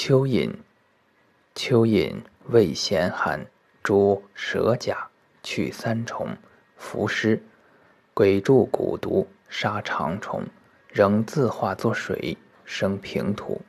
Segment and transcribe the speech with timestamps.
[0.00, 0.54] 蚯蚓，
[1.56, 3.44] 蚯蚓味咸寒，
[3.82, 5.08] 诸蛇甲，
[5.42, 6.36] 去三虫，
[6.76, 7.42] 伏尸，
[8.14, 10.44] 鬼蛀蛊毒，杀长虫，
[10.86, 13.60] 仍自化作水，生平土。